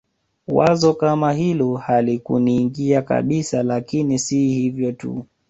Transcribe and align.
Wazo 0.47 0.93
kama 0.93 1.33
hilo 1.33 1.75
halikuniingia 1.77 3.01
kabisa 3.01 3.63
Lakini 3.63 4.19
si 4.19 4.47
hivyo 4.47 4.91
tu 4.91 5.25